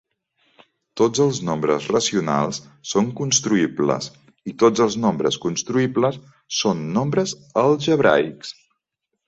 Tots 1.01 1.21
els 1.25 1.41
nombres 1.49 1.89
racionals 1.95 2.61
són 2.93 3.11
construïbles, 3.19 4.09
i 4.53 4.55
tots 4.65 4.85
els 4.87 4.99
nombres 5.05 5.39
construïbles 5.47 6.19
són 6.63 6.85
nombres 6.99 7.39
algebraics. 7.67 8.59